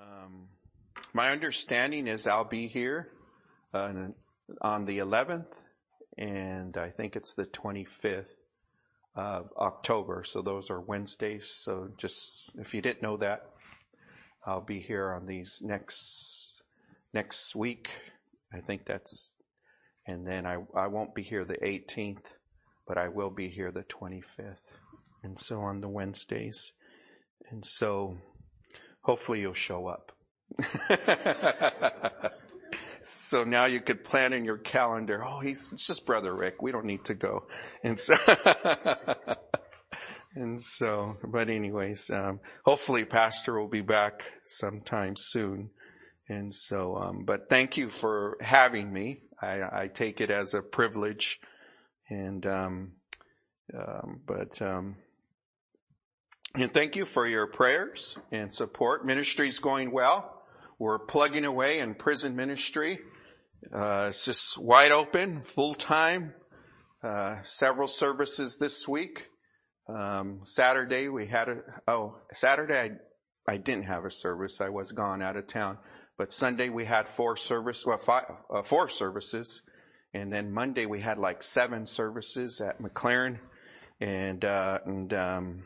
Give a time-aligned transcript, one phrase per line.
[0.00, 0.48] Um,
[1.12, 3.08] my understanding is I'll be here
[3.74, 3.92] uh,
[4.62, 5.52] on the 11th,
[6.16, 8.34] and I think it's the 25th
[9.14, 10.22] of October.
[10.24, 11.50] So those are Wednesdays.
[11.50, 13.42] So just if you didn't know that,
[14.46, 16.62] I'll be here on these next
[17.12, 17.90] next week.
[18.52, 19.34] I think that's,
[20.06, 22.24] and then I I won't be here the 18th,
[22.86, 24.72] but I will be here the 25th,
[25.22, 26.74] and so on the Wednesdays,
[27.50, 28.18] and so
[29.02, 30.12] hopefully you'll show up.
[33.02, 35.22] so now you could plan in your calendar.
[35.24, 36.62] Oh, he's, it's just brother Rick.
[36.62, 37.46] We don't need to go.
[37.82, 38.14] And so,
[40.34, 45.70] and so, but anyways, um, hopefully pastor will be back sometime soon.
[46.28, 49.22] And so, um, but thank you for having me.
[49.40, 51.40] I, I take it as a privilege
[52.10, 52.92] and, um,
[53.74, 54.96] um but, um,
[56.60, 59.06] and thank you for your prayers and support.
[59.06, 60.42] Ministry's going well.
[60.80, 62.98] We're plugging away in prison ministry.
[63.72, 66.34] Uh, it's just wide open, full time.
[67.02, 69.28] Uh, several services this week.
[69.88, 72.96] Um, Saturday we had a, oh, Saturday
[73.48, 74.60] I, I didn't have a service.
[74.60, 75.78] I was gone out of town.
[76.16, 79.62] But Sunday we had four service, well, five, uh, four services.
[80.12, 83.38] And then Monday we had like seven services at MacLaren.
[84.00, 85.62] And, uh, and, um,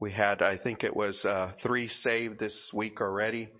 [0.00, 3.50] we had, I think it was, uh, three saved this week already.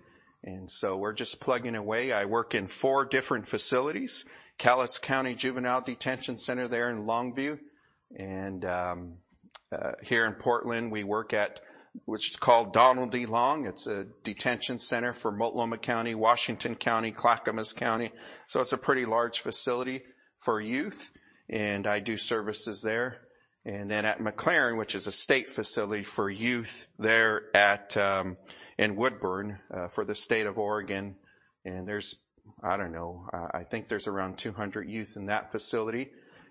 [0.43, 2.11] And so we're just plugging away.
[2.11, 4.25] I work in four different facilities.
[4.57, 7.59] Cowlitz County Juvenile Detention Center there in Longview.
[8.17, 9.13] And um,
[9.71, 11.61] uh, here in Portland, we work at
[12.05, 13.25] which is called Donald D.
[13.25, 13.65] Long.
[13.65, 18.11] It's a detention center for Multnomah County, Washington County, Clackamas County.
[18.47, 20.03] So it's a pretty large facility
[20.39, 21.11] for youth,
[21.49, 23.21] and I do services there.
[23.65, 28.37] And then at MacLaren, which is a state facility for youth there at um,
[28.77, 31.15] in Woodburn uh, for the state of Oregon.
[31.63, 32.15] And there's,
[32.63, 36.09] I don't know, I think there's around 200 youth in that facility.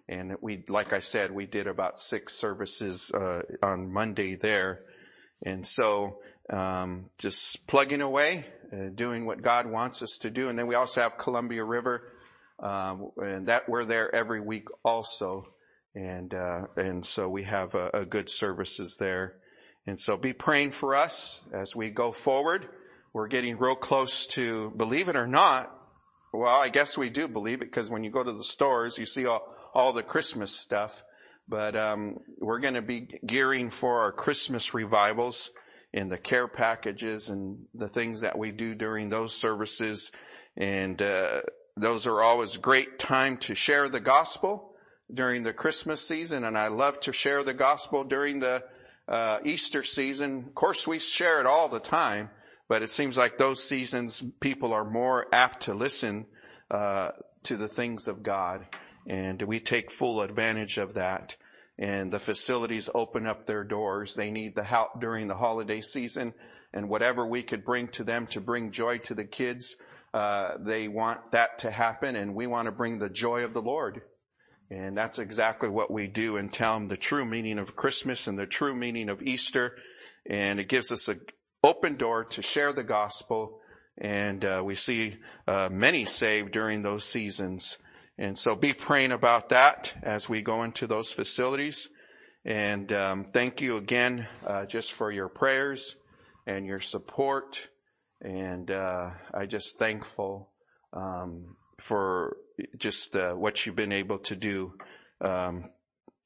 [0.09, 4.82] And we, like I said, we did about six services uh, on Monday there.
[5.44, 6.19] And so,
[6.53, 10.48] um, just plugging away, uh, doing what God wants us to do.
[10.48, 12.12] And then we also have Columbia River,
[12.59, 15.47] um, and that we're there every week also.
[15.95, 19.34] And, uh, and so we have a, a good services there.
[19.87, 22.69] And so be praying for us as we go forward.
[23.12, 25.75] We're getting real close to, believe it or not,
[26.33, 29.06] well, I guess we do believe it because when you go to the stores, you
[29.06, 29.43] see all,
[29.75, 31.03] all the Christmas stuff.
[31.49, 35.51] But um, we're going to be gearing for our Christmas revivals
[35.93, 40.12] and the care packages and the things that we do during those services.
[40.57, 41.41] And uh,
[41.77, 44.69] those are always great time to share the gospel
[45.15, 46.44] during the Christmas season.
[46.44, 48.65] And I love to share the gospel during the
[49.09, 50.44] uh, Easter season.
[50.47, 52.31] Of course, we share it all the time,
[52.69, 56.26] but it seems like those seasons people are more apt to listen
[56.71, 57.10] uh,
[57.43, 58.66] to the things of God,
[59.06, 61.37] and we take full advantage of that.
[61.77, 64.15] And the facilities open up their doors.
[64.15, 66.34] They need the help during the holiday season,
[66.72, 69.77] and whatever we could bring to them to bring joy to the kids,
[70.15, 73.62] uh, they want that to happen, and we want to bring the joy of the
[73.62, 74.03] Lord
[74.70, 78.38] and that's exactly what we do and tell them the true meaning of Christmas and
[78.38, 79.76] the true meaning of Easter.
[80.26, 81.20] And it gives us an
[81.64, 83.60] open door to share the gospel.
[83.98, 85.16] And uh, we see
[85.48, 87.78] uh, many saved during those seasons.
[88.16, 91.88] And so be praying about that as we go into those facilities.
[92.44, 95.97] And um, thank you again uh, just for your prayers
[96.47, 97.69] and your support.
[98.22, 100.50] And uh, I just thankful
[100.92, 102.36] um, for
[102.76, 104.74] just uh, what you've been able to do.
[105.20, 105.64] Um,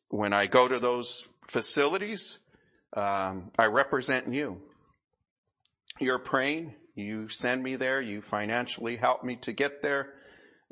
[0.08, 2.38] when I go to those facilities,
[2.96, 4.60] um, I represent you.
[5.98, 6.74] You're praying.
[6.94, 8.00] You send me there.
[8.00, 10.12] You financially help me to get there.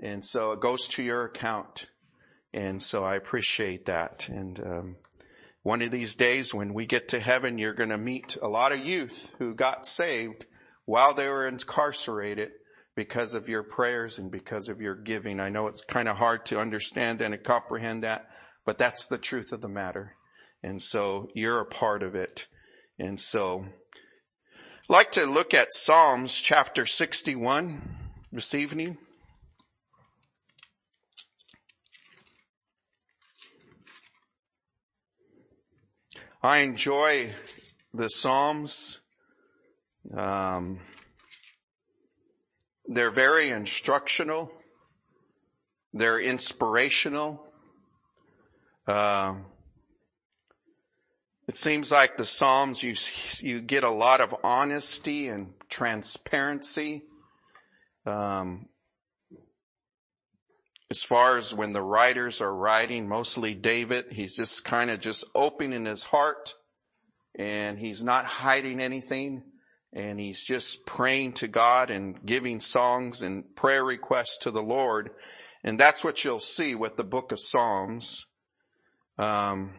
[0.00, 1.86] And so it goes to your account.
[2.54, 4.28] And so I appreciate that.
[4.28, 4.96] And um,
[5.62, 8.72] one of these days when we get to heaven, you're going to meet a lot
[8.72, 10.46] of youth who got saved
[10.84, 12.52] while they were incarcerated
[12.94, 15.40] because of your prayers and because of your giving.
[15.40, 18.26] I know it's kind of hard to understand and to comprehend that,
[18.66, 20.14] but that's the truth of the matter.
[20.62, 22.46] And so you're a part of it.
[22.98, 27.96] And so I'd like to look at Psalms chapter 61
[28.30, 28.98] this evening.
[36.42, 37.32] I enjoy
[37.94, 39.00] the Psalms.
[40.12, 40.80] Um,
[42.94, 44.52] they're very instructional.
[45.92, 47.44] They're inspirational.
[48.86, 49.34] Uh,
[51.48, 52.94] It seems like the Psalms, you,
[53.40, 57.02] you get a lot of honesty and transparency.
[58.06, 58.68] Um,
[60.88, 65.24] as far as when the writers are writing, mostly David, he's just kind of just
[65.34, 66.54] opening his heart
[67.34, 69.42] and he's not hiding anything
[69.92, 75.10] and he's just praying to God and giving songs and prayer requests to the Lord.
[75.64, 78.26] And that's what you'll see with the book of Psalms.
[79.18, 79.74] Um,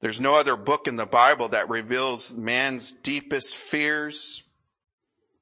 [0.00, 4.42] there's no other book in the Bible that reveals man's deepest fears.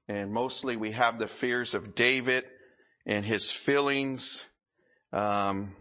[0.08, 2.44] And mostly we have the fears of David
[3.06, 4.46] and his feelings.
[5.12, 5.76] Um,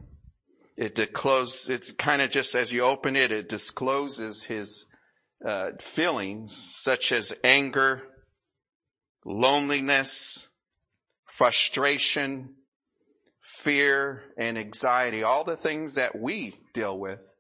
[0.76, 4.87] it discloses, it's kind of just as you open it, it discloses his
[5.46, 8.04] uh, feelings such as anger,
[9.26, 10.50] loneliness,
[11.26, 12.56] frustration,
[13.42, 17.34] fear, and anxiety, all the things that we deal with.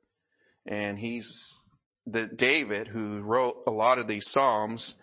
[0.65, 1.67] And he's
[2.05, 4.97] the David who wrote a lot of these Psalms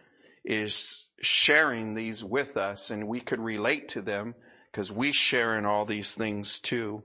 [0.45, 4.35] is sharing these with us and we could relate to them
[4.71, 7.03] because we share in all these things too.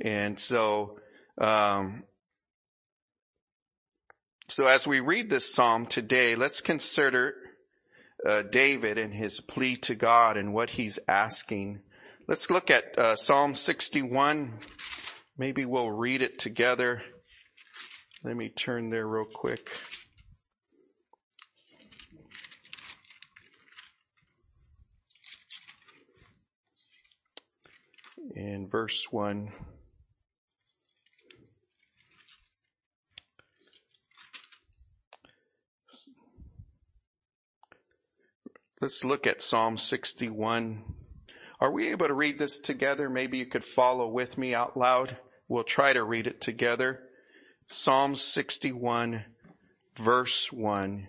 [0.00, 0.98] And so,
[1.38, 2.04] um,
[4.48, 7.34] so as we read this psalm today, let's consider
[8.26, 11.80] uh, David and his plea to God and what he's asking.
[12.28, 14.58] Let's look at uh, Psalm 61.
[15.38, 17.02] Maybe we'll read it together.
[18.22, 19.70] Let me turn there real quick.
[28.34, 29.52] In verse 1.
[38.84, 40.84] Let's look at Psalm 61.
[41.58, 43.08] Are we able to read this together?
[43.08, 45.16] Maybe you could follow with me out loud.
[45.48, 47.00] We'll try to read it together.
[47.66, 49.24] Psalm 61
[49.96, 51.08] verse 1.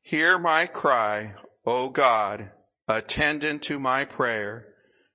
[0.00, 1.34] Hear my cry,
[1.66, 2.52] O God,
[2.86, 4.68] attend unto my prayer.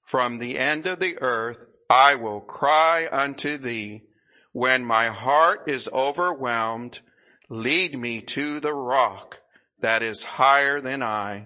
[0.03, 4.03] From the end of the earth I will cry unto thee.
[4.51, 6.99] When my heart is overwhelmed,
[7.47, 9.39] lead me to the rock
[9.85, 11.45] that is higher than I.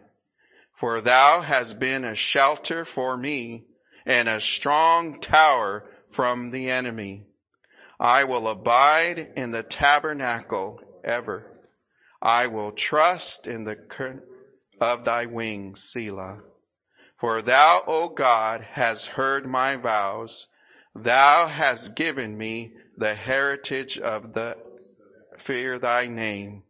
[0.71, 3.65] For thou hast been a shelter for me
[4.06, 7.25] and a strong tower from the enemy.
[8.00, 11.51] I will abide in the tabernacle ever.
[12.21, 14.21] I will trust in the curtain
[14.80, 16.39] of thy wings, Selah.
[17.18, 20.47] For thou, O God, hast heard my vows.
[20.95, 24.56] Thou hast given me the heritage of the
[25.38, 26.63] fear thy name.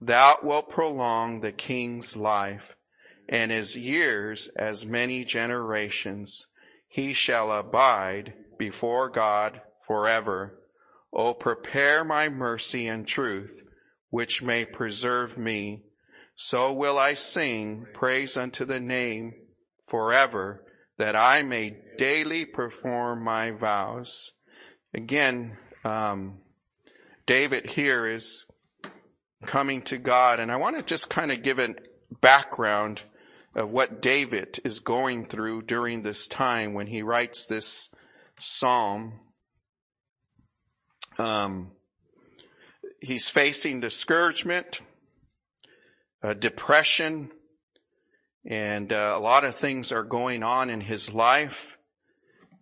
[0.00, 2.76] Thou wilt prolong the king's life
[3.28, 6.46] and his years as many generations.
[6.88, 10.60] He shall abide before God forever.
[11.12, 13.62] O prepare my mercy and truth,
[14.10, 15.82] which may preserve me.
[16.34, 19.34] So will I sing praise unto the name
[19.84, 20.64] forever,
[20.96, 24.32] that I may daily perform my vows.
[24.94, 26.38] Again, um,
[27.26, 28.46] David here is
[29.46, 30.40] coming to God.
[30.40, 31.74] And I want to just kind of give a
[32.20, 33.02] background
[33.54, 37.90] of what David is going through during this time when he writes this
[38.38, 39.20] psalm.
[41.18, 41.72] Um,
[43.00, 44.80] he's facing discouragement,
[46.22, 47.30] uh, depression,
[48.46, 51.76] and uh, a lot of things are going on in his life.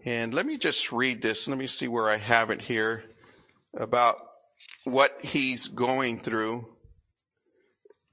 [0.04, 1.48] And let me just read this.
[1.48, 3.04] Let me see where I have it here
[3.76, 4.16] about
[4.84, 6.66] what he's going through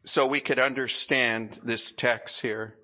[0.05, 2.75] so we could understand this text here.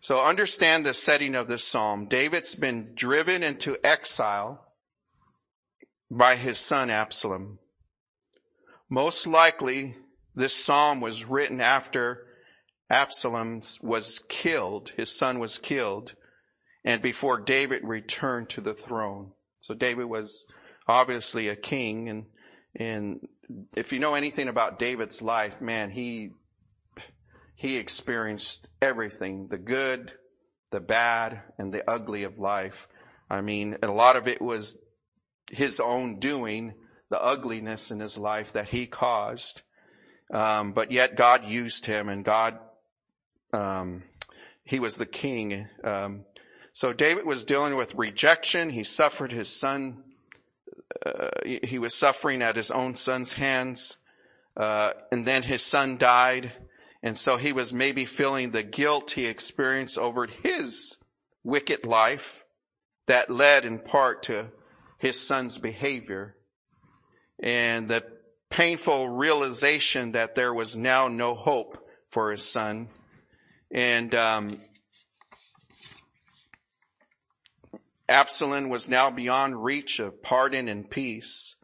[0.00, 2.06] So understand the setting of this psalm.
[2.06, 4.64] David's been driven into exile
[6.10, 7.58] by his son Absalom.
[8.88, 9.96] Most likely
[10.34, 12.24] this psalm was written after
[12.90, 16.14] Absalom was killed, his son was killed,
[16.84, 19.32] and before David returned to the throne.
[19.60, 20.46] So David was
[20.86, 22.26] obviously a king and,
[22.78, 23.26] and
[23.76, 26.30] if you know anything about David's life, man, he
[27.56, 30.12] he experienced everything, the good,
[30.70, 32.86] the bad, and the ugly of life.
[33.28, 34.78] I mean, a lot of it was
[35.50, 36.74] his own doing,
[37.10, 39.62] the ugliness in his life that he caused.
[40.32, 42.58] Um, but yet God used him and God,
[43.52, 44.04] um,
[44.62, 45.66] he was the king.
[45.82, 46.26] Um,
[46.70, 48.70] so David was dealing with rejection.
[48.70, 50.04] He suffered his son.
[51.04, 53.98] Uh, he was suffering at his own son's hands.
[54.56, 56.52] Uh, and then his son died.
[57.02, 60.96] And so he was maybe feeling the guilt he experienced over his
[61.44, 62.44] wicked life
[63.06, 64.50] that led in part to
[64.98, 66.34] his son's behavior.
[67.40, 68.04] And the
[68.50, 72.88] painful realization that there was now no hope for his son.
[73.70, 74.60] And um,
[78.08, 81.56] Absalom was now beyond reach of pardon and peace.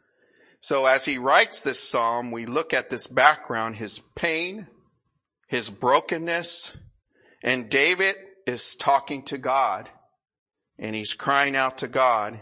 [0.61, 4.67] So as he writes this psalm, we look at this background, his pain,
[5.47, 6.77] his brokenness,
[7.43, 9.89] and David is talking to God
[10.79, 12.41] and he's crying out to God.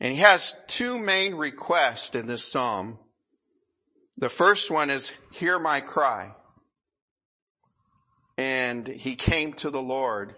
[0.00, 2.98] And he has two main requests in this psalm.
[4.16, 6.32] The first one is, hear my cry.
[8.36, 10.34] And he came to the Lord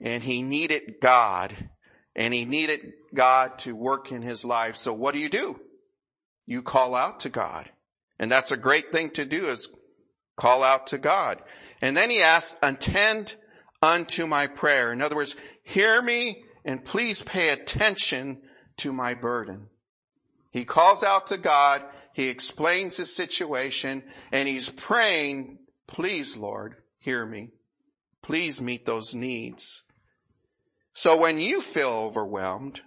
[0.00, 1.70] and he needed God
[2.16, 4.76] and he needed God to work in his life.
[4.76, 5.60] So what do you do?
[6.46, 7.70] You call out to God.
[8.18, 9.68] And that's a great thing to do is
[10.36, 11.42] call out to God.
[11.82, 13.36] And then he asks, attend
[13.82, 14.92] unto my prayer.
[14.92, 18.40] In other words, hear me and please pay attention
[18.78, 19.66] to my burden.
[20.52, 21.84] He calls out to God.
[22.14, 27.50] He explains his situation and he's praying, please Lord, hear me.
[28.22, 29.82] Please meet those needs.
[30.96, 32.80] So when you feel overwhelmed,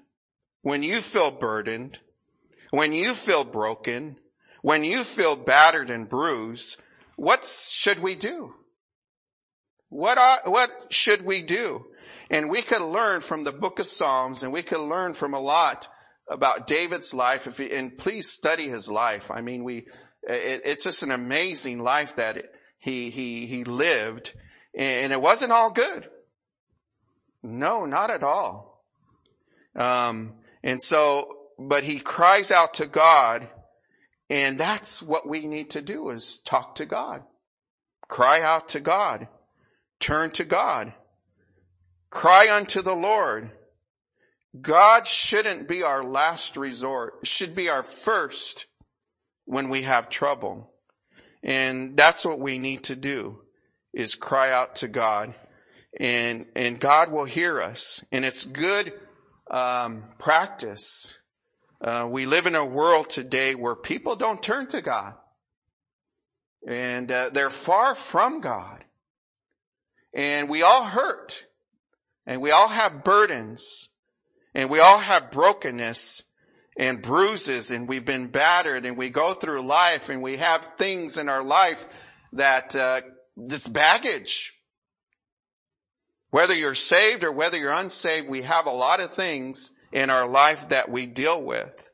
[0.64, 2.00] when you feel burdened,
[2.72, 4.16] when you feel broken,
[4.64, 6.82] when you feel battered and bruised,
[7.18, 8.56] what should we do?
[9.90, 11.86] What, are, what should we do?
[12.32, 15.40] And we could learn from the book of Psalms and we could learn from a
[15.40, 15.88] lot
[16.28, 17.46] about David's life.
[17.46, 19.30] If you, and please study his life.
[19.30, 19.86] I mean, we,
[20.24, 22.44] it, it's just an amazing life that
[22.80, 24.34] he, he, he lived
[24.76, 26.10] and it wasn't all good.
[27.44, 28.84] No, not at all.
[29.76, 33.48] Um, and so, but he cries out to God
[34.30, 37.24] and that's what we need to do is talk to God.
[38.08, 39.28] Cry out to God.
[40.00, 40.94] Turn to God.
[42.12, 43.52] Cry unto the Lord.
[44.60, 47.16] God shouldn't be our last resort.
[47.24, 48.68] It should be our first
[49.46, 50.72] when we have trouble.
[51.44, 53.42] And that's what we need to do
[53.94, 55.34] is cry out to God
[55.98, 58.04] and, and God will hear us.
[58.12, 58.94] And it's good,
[59.50, 61.18] um, practice.
[61.82, 65.14] Uh, we live in a world today where people don't turn to God.
[66.68, 68.84] And uh, they're far from God.
[70.14, 71.46] And we all hurt.
[72.28, 73.90] And we all have burdens.
[74.54, 76.24] And we all have brokenness
[76.78, 77.72] and bruises.
[77.72, 78.86] And we've been battered.
[78.86, 80.10] And we go through life.
[80.10, 81.88] And we have things in our life
[82.34, 83.02] that uh,
[83.38, 84.54] this baggage
[86.32, 90.28] whether you're saved or whether you're unsaved, we have a lot of things in our
[90.28, 91.92] life that we deal with.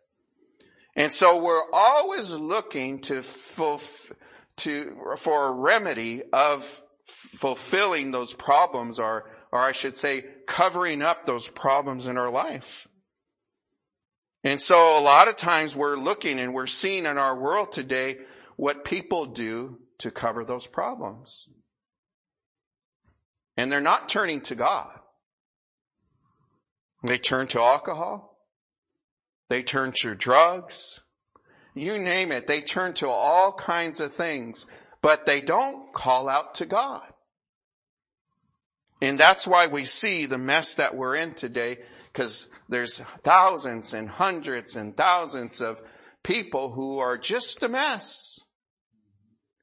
[0.96, 4.12] And so we're always looking to, fulf-
[4.58, 11.26] to, for a remedy of fulfilling those problems or, or I should say covering up
[11.26, 12.88] those problems in our life.
[14.44, 18.20] And so a lot of times we're looking and we're seeing in our world today
[18.58, 21.50] what people do to cover those problems.
[23.58, 24.90] And they're not turning to God.
[27.04, 28.38] They turn to alcohol.
[29.50, 31.02] They turn to drugs.
[31.74, 32.48] You name it.
[32.48, 34.66] They turn to all kinds of things,
[35.02, 37.04] but they don't call out to God.
[39.02, 41.78] And that's why we see the mess that we're in today,
[42.12, 45.82] because there's thousands and hundreds and thousands of
[46.24, 48.40] people who are just a mess.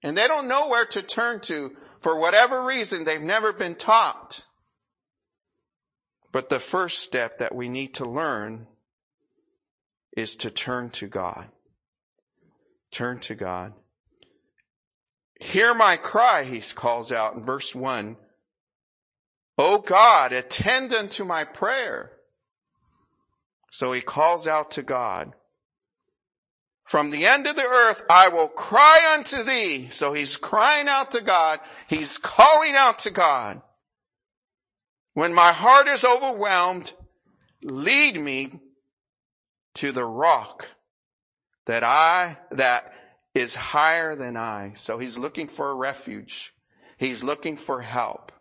[0.02, 1.72] And they don't know where to turn to
[2.02, 4.48] for whatever reason, they've never been taught.
[6.32, 8.66] But the first step that we need to learn
[10.16, 11.48] is to turn to God.
[12.90, 13.72] Turn to God.
[15.40, 18.16] Hear my cry, he calls out in verse one.
[19.58, 22.12] O God, attend unto my prayer.
[23.70, 25.34] So he calls out to God.
[26.84, 29.88] From the end of the earth, I will cry unto thee.
[29.90, 31.60] So he's crying out to God.
[31.88, 33.62] He's calling out to God.
[35.14, 36.92] When my heart is overwhelmed,
[37.62, 38.60] lead me
[39.74, 40.66] to the rock
[41.66, 42.92] that I, that
[43.34, 44.72] is higher than I.
[44.74, 46.52] So he's looking for a refuge.
[46.98, 48.32] He's looking for help.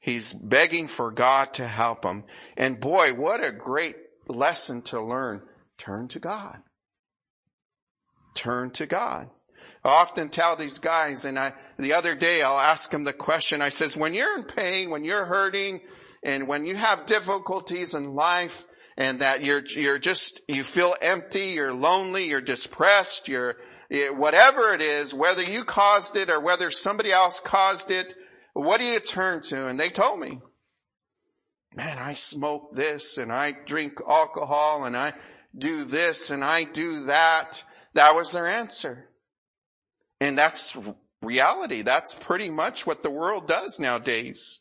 [0.00, 2.24] He's begging for God to help him.
[2.56, 3.96] And boy, what a great
[4.28, 5.42] lesson to learn.
[5.78, 6.62] Turn to God
[8.36, 9.28] turn to God.
[9.84, 13.62] I often tell these guys, and I, the other day I'll ask them the question,
[13.62, 15.80] I says, when you're in pain, when you're hurting,
[16.22, 18.66] and when you have difficulties in life,
[18.96, 23.56] and that you're, you're just, you feel empty, you're lonely, you're depressed, you're,
[24.12, 28.14] whatever it is, whether you caused it or whether somebody else caused it,
[28.54, 29.68] what do you turn to?
[29.68, 30.40] And they told me,
[31.74, 35.12] man, I smoke this and I drink alcohol and I
[35.56, 37.62] do this and I do that
[37.96, 39.08] That was their answer.
[40.20, 40.76] And that's
[41.22, 41.80] reality.
[41.80, 44.60] That's pretty much what the world does nowadays.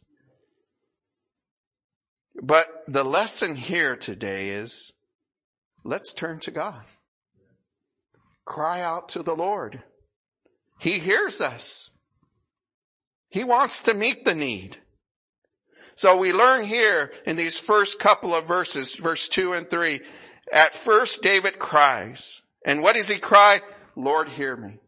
[2.41, 4.93] But the lesson here today is
[5.83, 6.81] let's turn to God.
[8.45, 9.83] Cry out to the Lord.
[10.79, 11.91] He hears us.
[13.29, 14.77] He wants to meet the need.
[15.95, 19.99] So we learn here in these first couple of verses, verse two and three,
[20.53, 22.41] at first David cries.
[22.65, 23.61] And what does he cry?
[23.95, 24.79] Lord, hear me.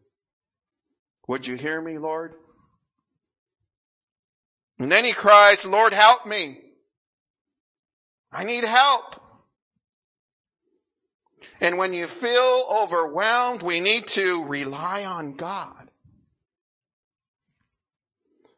[1.28, 2.34] Would you hear me, Lord?
[4.78, 6.58] And then he cries, Lord, help me.
[8.32, 9.20] I need help.
[11.60, 15.90] And when you feel overwhelmed, we need to rely on God.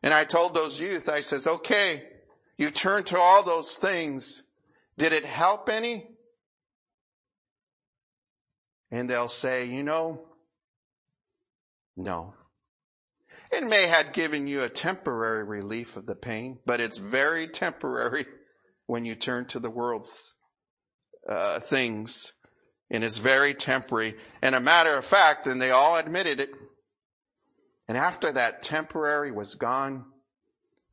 [0.02, 2.04] And I told those youth, I says, okay,
[2.56, 4.42] you turn to all those things.
[4.96, 6.06] Did it help any?
[8.90, 10.22] And they'll say, you know,
[11.96, 12.34] no.
[13.52, 18.26] It may have given you a temporary relief of the pain, but it's very temporary
[18.86, 20.34] when you turn to the world's
[21.28, 22.32] uh, things
[22.90, 24.16] and it's very temporary.
[24.42, 26.50] And a matter of fact, and they all admitted it.
[27.88, 30.04] And after that temporary was gone,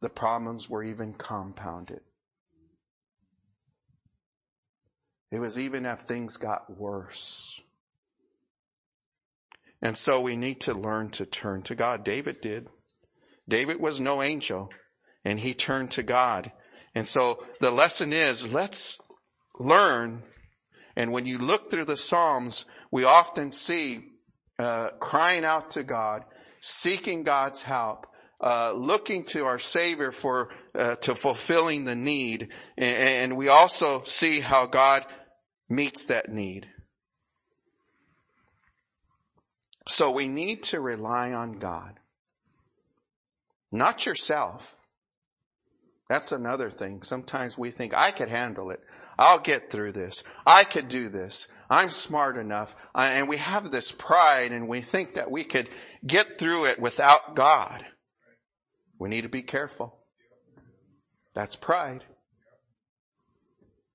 [0.01, 2.01] the problems were even compounded.
[5.31, 7.61] It was even if things got worse.
[9.87, 12.03] And so we need to learn to turn to God.
[12.03, 12.67] David did.
[13.47, 14.67] David was no angel
[15.23, 16.51] and he turned to God.
[16.93, 18.99] And so the lesson is let's
[19.57, 20.23] learn.
[20.97, 24.03] And when you look through the Psalms, we often see
[24.59, 26.23] uh, crying out to God,
[26.59, 28.07] seeking God's help,
[28.43, 34.03] uh, looking to our Savior for uh, to fulfilling the need, and, and we also
[34.03, 35.05] see how God
[35.69, 36.67] meets that need.
[39.87, 41.99] So we need to rely on God,
[43.71, 44.77] not yourself.
[46.09, 47.03] That's another thing.
[47.03, 48.81] Sometimes we think I could handle it.
[49.19, 50.23] I'll get through this.
[50.45, 51.47] I could do this.
[51.69, 52.75] I'm smart enough.
[52.93, 55.69] And we have this pride and we think that we could
[56.05, 57.85] get through it without God.
[58.99, 59.97] We need to be careful.
[61.33, 62.03] That's pride.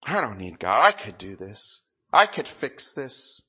[0.04, 0.82] I don't need God.
[0.82, 1.82] I could do this.
[2.12, 3.42] I could fix this.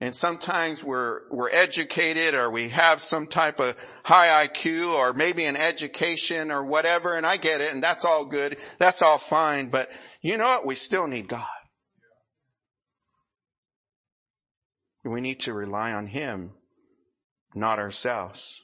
[0.00, 5.44] And sometimes we're, we're educated or we have some type of high IQ or maybe
[5.44, 7.16] an education or whatever.
[7.16, 7.72] And I get it.
[7.72, 8.58] And that's all good.
[8.78, 9.68] That's all fine.
[9.68, 10.66] But you know what?
[10.66, 11.46] We still need God.
[15.04, 16.52] We need to rely on Him,
[17.54, 18.62] not ourselves.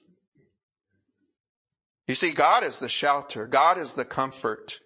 [2.09, 3.47] You see, God is the shelter.
[3.47, 4.81] God is the comfort.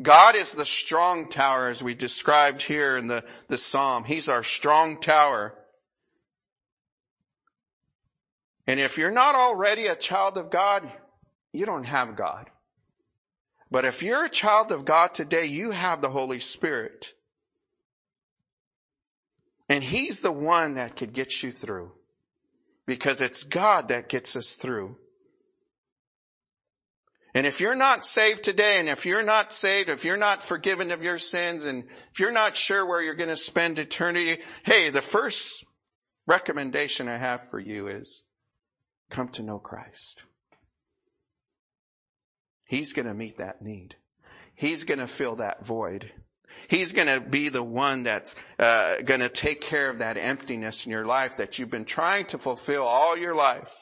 [0.00, 4.04] God is the strong tower as we described here in the, the Psalm.
[4.04, 5.57] He's our strong tower.
[8.68, 10.88] And if you're not already a child of God,
[11.54, 12.50] you don't have God.
[13.70, 17.14] But if you're a child of God today, you have the Holy Spirit.
[19.70, 21.92] And He's the one that could get you through.
[22.86, 24.98] Because it's God that gets us through.
[27.34, 30.90] And if you're not saved today, and if you're not saved, if you're not forgiven
[30.90, 34.90] of your sins, and if you're not sure where you're going to spend eternity, hey,
[34.90, 35.64] the first
[36.26, 38.24] recommendation I have for you is
[39.10, 40.24] come to know Christ.
[42.64, 43.96] He's going to meet that need.
[44.54, 46.12] He's going to fill that void.
[46.68, 50.84] He's going to be the one that's uh, going to take care of that emptiness
[50.84, 53.72] in your life that you've been trying to fulfill all your life.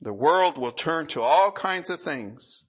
[0.00, 2.64] The world will turn to all kinds of things.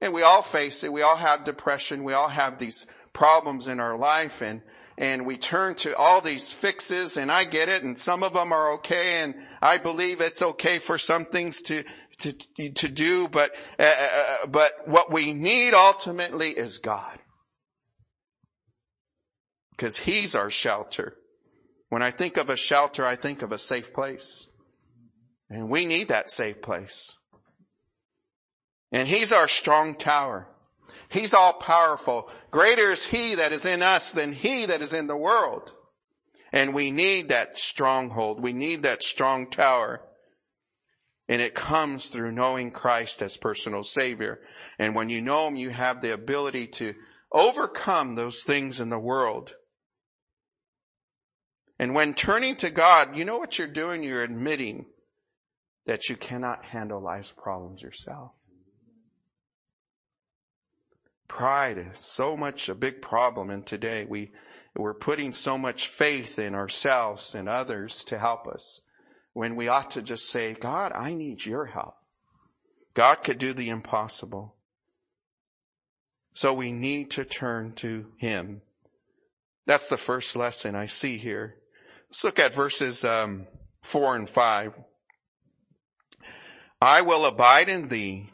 [0.00, 0.92] And we all face it.
[0.92, 2.04] We all have depression.
[2.04, 4.60] We all have these problems in our life and
[4.96, 8.52] and we turn to all these fixes and I get it and some of them
[8.52, 11.84] are okay and I believe it's okay for some things to,
[12.20, 17.18] to, to do, but, uh, uh, but what we need ultimately is God.
[19.76, 21.16] Cause He's our shelter.
[21.88, 24.46] When I think of a shelter, I think of a safe place.
[25.50, 27.16] And we need that safe place.
[28.92, 30.48] And He's our strong tower.
[31.08, 32.28] He's all powerful.
[32.54, 35.72] Greater is He that is in us than He that is in the world.
[36.52, 38.40] And we need that stronghold.
[38.40, 40.00] We need that strong tower.
[41.28, 44.38] And it comes through knowing Christ as personal Savior.
[44.78, 46.94] And when you know Him, you have the ability to
[47.32, 49.56] overcome those things in the world.
[51.80, 54.04] And when turning to God, you know what you're doing?
[54.04, 54.86] You're admitting
[55.86, 58.30] that you cannot handle life's problems yourself.
[61.28, 64.06] Pride is so much a big problem and today.
[64.08, 64.32] We,
[64.76, 68.82] we're putting so much faith in ourselves and others to help us
[69.32, 71.96] when we ought to just say, God, I need your help.
[72.94, 74.54] God could do the impossible.
[76.34, 78.62] So we need to turn to Him.
[79.66, 81.56] That's the first lesson I see here.
[82.08, 83.46] Let's look at verses um,
[83.82, 84.78] four and five.
[86.80, 88.30] I will abide in thee,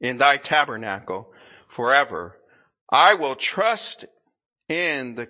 [0.00, 1.29] in thy tabernacle
[1.70, 2.36] forever.
[2.90, 4.04] I will trust
[4.68, 5.28] in the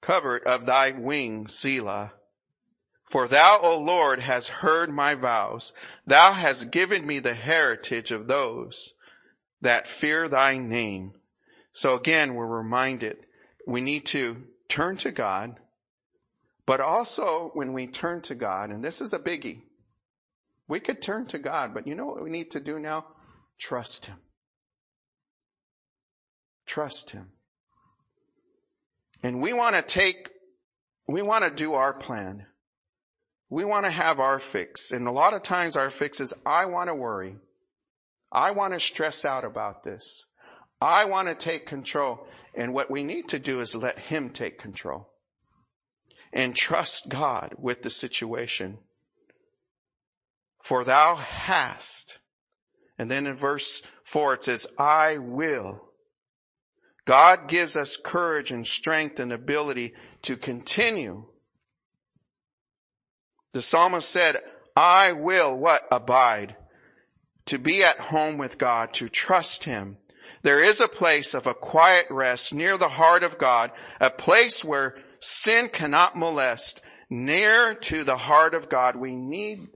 [0.00, 2.12] covert of thy wing, Selah.
[3.04, 5.74] For thou, O Lord, hast heard my vows.
[6.06, 8.94] Thou hast given me the heritage of those
[9.60, 11.12] that fear thy name.
[11.72, 13.18] So again, we're reminded
[13.66, 15.60] we need to turn to God,
[16.64, 19.60] but also when we turn to God, and this is a biggie,
[20.66, 23.06] we could turn to God, but you know what we need to do now?
[23.58, 24.16] Trust Him.
[26.72, 27.26] Trust Him.
[29.22, 30.30] And we want to take,
[31.06, 32.46] we want to do our plan.
[33.50, 34.90] We want to have our fix.
[34.90, 37.36] And a lot of times our fix is, I want to worry.
[38.32, 40.24] I want to stress out about this.
[40.80, 42.26] I want to take control.
[42.54, 45.10] And what we need to do is let Him take control
[46.32, 48.78] and trust God with the situation.
[50.62, 52.18] For thou hast,
[52.98, 55.91] and then in verse four it says, I will.
[57.04, 61.24] God gives us courage and strength and ability to continue.
[63.52, 64.36] The psalmist said,
[64.76, 65.82] I will what?
[65.90, 66.56] Abide
[67.46, 69.98] to be at home with God, to trust Him.
[70.42, 74.64] There is a place of a quiet rest near the heart of God, a place
[74.64, 78.96] where sin cannot molest, near to the heart of God.
[78.96, 79.68] We need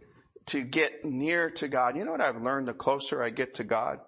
[0.47, 1.97] to get near to God.
[1.97, 2.69] You know what I've learned?
[2.69, 3.99] The closer I get to God,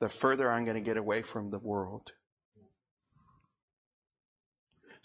[0.00, 2.12] the further I'm going to get away from the world.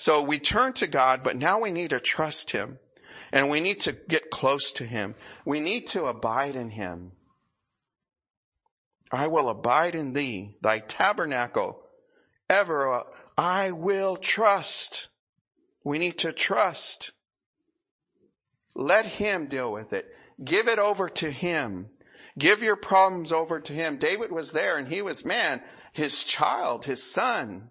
[0.02, 2.80] So we turn to God, but now we need to trust Him
[3.32, 5.14] and we need to get close to Him.
[5.46, 7.12] We need to abide in Him.
[9.12, 11.84] I will abide in thee, thy tabernacle.
[12.50, 13.04] Ever
[13.38, 15.10] I will trust.
[15.84, 17.12] We need to trust.
[18.74, 20.08] Let him deal with it.
[20.44, 21.90] Give it over to him.
[22.40, 23.98] Give your problems over to him.
[23.98, 25.62] David was there and he was man,
[25.92, 27.71] his child, his son.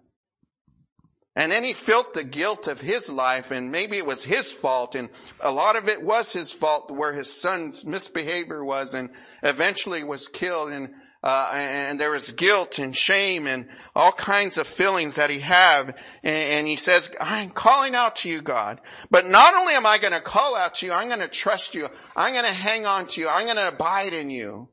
[1.35, 4.95] And then he felt the guilt of his life and maybe it was his fault
[4.95, 9.09] and a lot of it was his fault where his son's misbehavior was and
[9.41, 14.65] eventually was killed and uh, and there was guilt and shame and all kinds of
[14.65, 15.95] feelings that he had.
[16.23, 18.81] And, and he says, I'm calling out to you, God.
[19.11, 21.75] But not only am I going to call out to you, I'm going to trust
[21.75, 21.87] you.
[22.15, 23.29] I'm going to hang on to you.
[23.29, 24.69] I'm going to abide in you.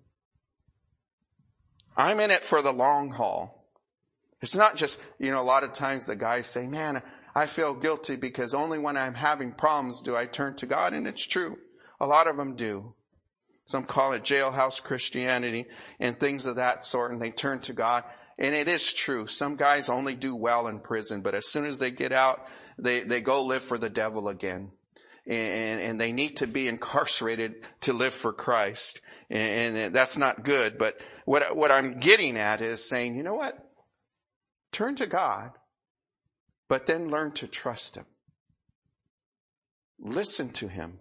[1.97, 3.58] I'm in it for the long haul.
[4.41, 7.03] It's not just, you know, a lot of times the guys say, man,
[7.35, 10.93] I feel guilty because only when I'm having problems do I turn to God.
[10.93, 11.59] And it's true.
[12.01, 12.95] A lot of them do.
[13.65, 15.67] Some call it jailhouse Christianity
[16.01, 18.05] and things of that sort and they turn to God.
[18.39, 19.27] And it is true.
[19.27, 22.47] Some guys only do well in prison, but as soon as they get out,
[22.79, 24.71] they, they go live for the devil again.
[25.27, 29.03] And, and they need to be incarcerated to live for Christ.
[29.29, 30.79] And, and that's not good.
[30.79, 33.68] But what, what I'm getting at is saying, you know what?
[34.73, 35.53] Turn to God,
[36.69, 38.07] but then learn to trust Him.
[39.99, 41.01] Listen to Him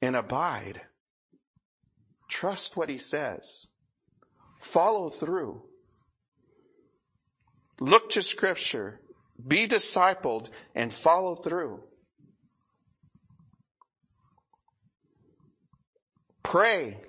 [0.00, 0.82] and abide.
[2.28, 3.68] Trust what he says.
[4.60, 5.62] Follow through.
[7.80, 9.00] Look to scripture.
[9.46, 11.80] Be discipled and follow through.
[16.42, 17.00] Pray.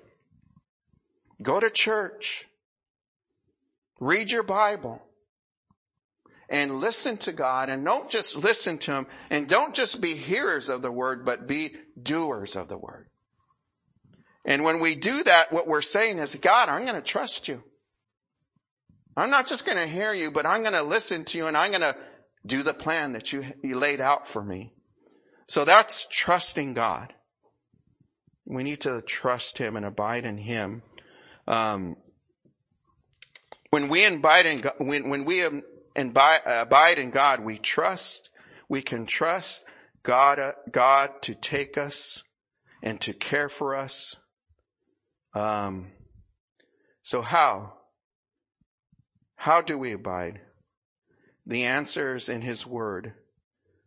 [1.42, 2.46] Go to church.
[4.00, 5.02] Read your Bible
[6.48, 10.68] and listen to God and don't just listen to Him and don't just be hearers
[10.68, 13.08] of the word, but be doers of the word.
[14.44, 17.62] And when we do that, what we're saying is, God, I'm going to trust you.
[19.16, 21.56] I'm not just going to hear you, but I'm going to listen to you and
[21.56, 21.96] I'm going to
[22.46, 24.72] do the plan that you, laid out for me.
[25.46, 27.12] So that's trusting God.
[28.46, 30.82] We need to trust Him and abide in Him.
[31.46, 31.96] Um,
[33.70, 35.42] when we abide in God, when, when we
[35.94, 38.30] abide in God, we trust,
[38.68, 39.64] we can trust
[40.02, 42.22] God, uh, God to take us
[42.82, 44.16] and to care for us.
[45.34, 45.92] Um,
[47.02, 47.74] so how?
[49.36, 50.40] How do we abide?
[51.46, 53.14] The answer is in His Word.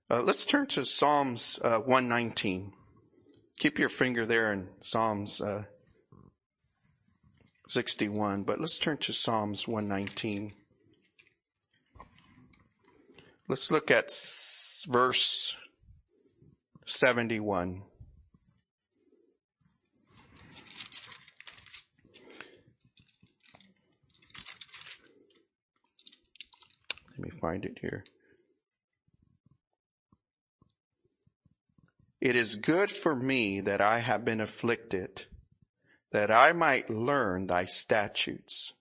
[0.10, 2.74] Uh, let's turn to Psalms uh, 119.
[3.60, 5.64] Keep your finger there in Psalms uh,
[7.74, 10.54] 61, but let's turn to Psalms 119.
[13.48, 14.12] Let's look at
[14.88, 15.58] verse
[16.86, 17.82] 71.
[27.18, 28.06] Let me find it here.
[32.22, 35.26] It is good for me that I have been afflicted,
[36.14, 38.74] that I might learn thy statutes.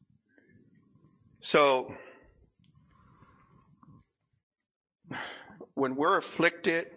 [1.40, 1.94] So,
[5.74, 6.88] when we're afflicted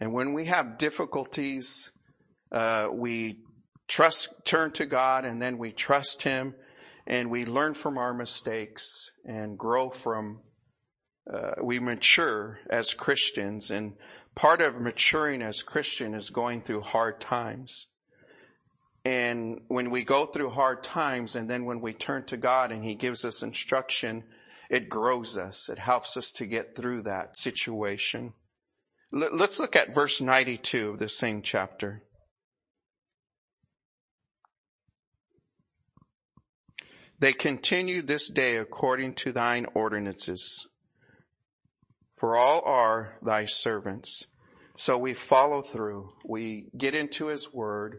[0.00, 1.92] and when we have difficulties,
[2.50, 3.38] uh, we
[3.86, 6.56] trust, turn to God and then we trust Him
[7.06, 10.40] and we learn from our mistakes and grow from,
[11.32, 13.92] uh, we mature as Christians and
[14.34, 17.86] part of maturing as Christian is going through hard times.
[19.04, 22.84] And when we go through hard times and then when we turn to God and
[22.84, 24.24] He gives us instruction,
[24.70, 25.68] it grows us.
[25.68, 28.34] It helps us to get through that situation.
[29.10, 32.02] Let's look at verse 92 of the same chapter.
[37.18, 40.66] They continue this day according to thine ordinances
[42.22, 44.28] for all are thy servants.
[44.76, 46.12] So we follow through.
[46.24, 47.98] We get into his word.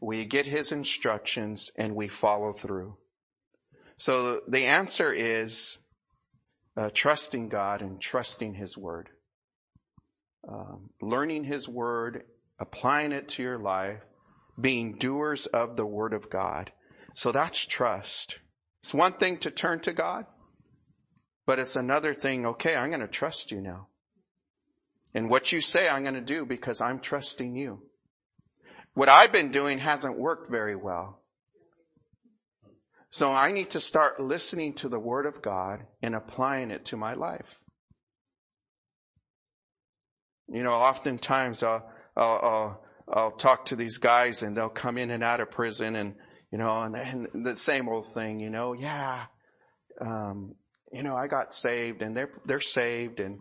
[0.00, 2.96] We get his instructions and we follow through.
[3.96, 5.78] So the answer is
[6.76, 9.08] uh, trusting God and trusting his word.
[10.48, 12.22] Um, learning his word,
[12.58, 14.00] applying it to your life,
[14.58, 16.72] being doers of the word of God.
[17.14, 18.38] So that's trust.
[18.82, 20.26] It's one thing to turn to God.
[21.46, 23.88] But it's another thing, okay, I'm going to trust you now.
[25.14, 27.82] And what you say I'm going to do because I'm trusting you.
[28.98, 31.20] What I've been doing hasn't worked very well.
[33.10, 36.96] So I need to start listening to the word of God and applying it to
[36.96, 37.60] my life.
[40.48, 45.12] You know, oftentimes I'll, I'll, I'll, I'll talk to these guys and they'll come in
[45.12, 46.16] and out of prison and,
[46.50, 49.26] you know, and, and the same old thing, you know, yeah,
[50.00, 50.56] um,
[50.92, 53.20] you know, I got saved and they're, they're saved.
[53.20, 53.38] And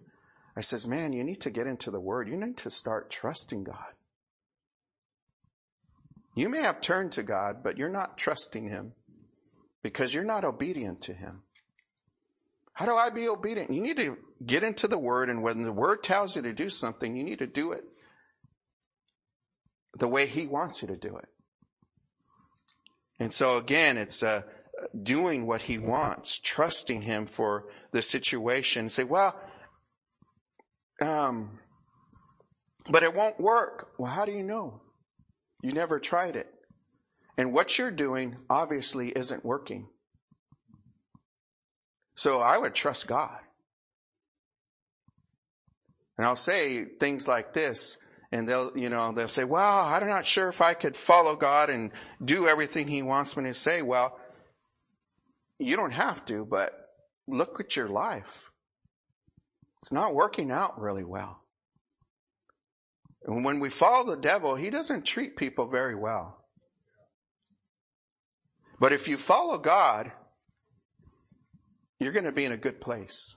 [0.55, 2.29] I says, man, you need to get into the word.
[2.29, 3.93] You need to start trusting God.
[6.37, 8.93] You may have turned to God, but you're not trusting him
[9.81, 11.41] because you're not obedient to him.
[12.73, 13.71] How do I be obedient?
[13.71, 16.69] You need to get into the word and when the word tells you to do
[16.69, 17.83] something, you need to do it
[19.97, 21.25] the way he wants you to do it.
[23.19, 24.45] And so again, it's a,
[25.01, 28.89] doing what he wants, trusting him for the situation.
[28.89, 29.35] Say, well,
[31.01, 31.57] um,
[32.91, 33.87] but it won't work.
[33.97, 34.81] Well, how do you know?
[35.61, 36.53] You never tried it.
[37.37, 39.87] And what you're doing obviously isn't working.
[42.15, 43.37] So I would trust God.
[46.17, 47.99] And I'll say things like this,
[48.31, 51.69] and they'll, you know, they'll say, well, I'm not sure if I could follow God
[51.69, 51.91] and
[52.23, 53.83] do everything He wants me to say.
[53.83, 54.19] Well,
[55.59, 56.73] you don't have to, but
[57.27, 58.51] look at your life.
[59.83, 61.39] It's not working out really well.
[63.27, 66.45] And when we follow the devil, he doesn't treat people very well.
[68.79, 70.11] But if you follow God,
[71.99, 73.35] you're going to be in a good place.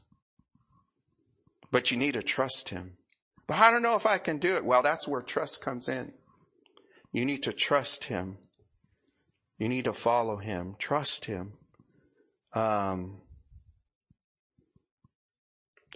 [1.73, 2.93] But you need to trust him.
[3.47, 4.65] But I don't know if I can do it.
[4.65, 6.13] Well, that's where trust comes in.
[7.13, 8.39] You need to trust him.
[9.59, 10.77] You need to follow him.
[10.79, 11.55] Trust him
[12.53, 13.21] um,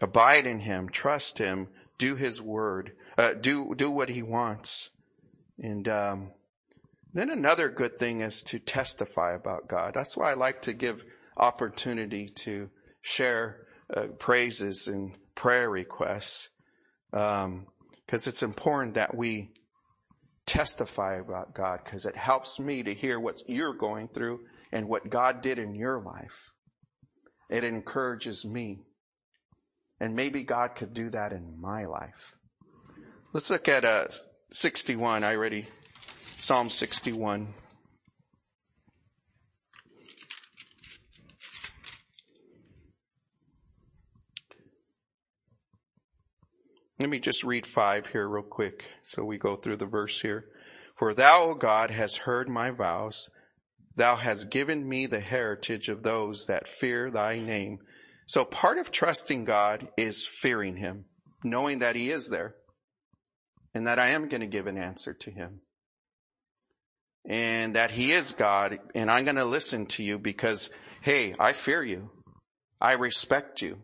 [0.01, 4.91] abide in him, trust him, do his word, uh, do, do what he wants.
[5.59, 6.31] And, um,
[7.15, 9.95] then another good thing is to testify about God.
[9.95, 11.05] That's why I like to give
[11.37, 12.69] opportunity to
[13.03, 16.49] share uh, praises and prayer requests.
[17.13, 17.69] Um,
[18.09, 19.53] cause it's important that we
[20.45, 24.41] testify about God because it helps me to hear what you're going through
[24.73, 26.51] and what God did in your life.
[27.49, 28.81] It encourages me.
[30.01, 32.35] And maybe God could do that in my life.
[33.35, 34.05] Let's look at uh,
[34.53, 35.25] 61.
[35.25, 35.67] I already,
[36.39, 37.53] Psalm 61.
[47.01, 50.45] Let me just read five here real quick so we go through the verse here.
[50.95, 53.31] For thou, O God, hast heard my vows.
[53.97, 57.79] Thou hast given me the heritage of those that fear thy name.
[58.27, 61.07] So part of trusting God is fearing him,
[61.43, 62.55] knowing that he is there
[63.75, 65.61] and that I am going to give an answer to him
[67.27, 71.53] and that he is God and I'm going to listen to you because, hey, I
[71.53, 72.11] fear you.
[72.81, 73.79] I respect you.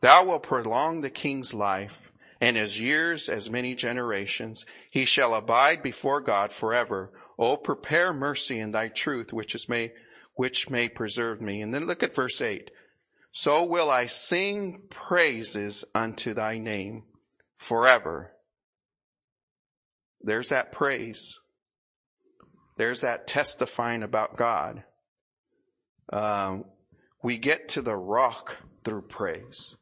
[0.00, 4.64] Thou wilt prolong the king's life and his years as many generations.
[4.90, 7.12] He shall abide before God forever.
[7.38, 9.92] Oh, prepare mercy in thy truth, which is may,
[10.34, 11.60] which may preserve me.
[11.60, 12.70] And then look at verse eight.
[13.38, 17.02] So will I sing praises unto thy name
[17.58, 18.32] forever.
[20.22, 21.38] There's that praise.
[22.78, 24.84] There's that testifying about God.
[26.10, 26.64] Um,
[27.22, 29.76] we get to the rock through praise.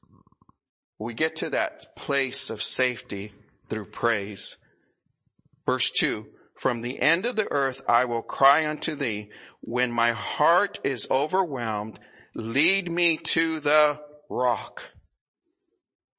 [0.99, 3.35] We get to that place of safety
[3.69, 4.59] through praise.
[5.65, 6.27] Verse two,
[6.59, 9.31] from the end of the earth I will cry unto thee.
[9.61, 12.01] When my heart is overwhelmed,
[12.35, 14.83] lead me to the rock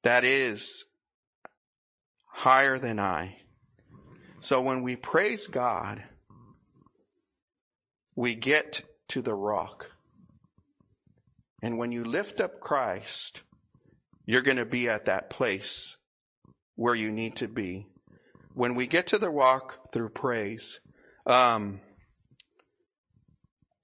[0.02, 0.86] that is
[2.26, 3.36] higher than I.
[4.40, 6.02] So when we praise God,
[8.14, 9.90] we get to the rock.
[11.62, 13.42] And when you lift up Christ,
[14.24, 15.96] you're going to be at that place
[16.76, 17.86] where you need to be.
[18.54, 20.80] When we get to the rock through praise,
[21.26, 21.80] um,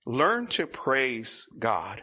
[0.07, 2.03] learn to praise God.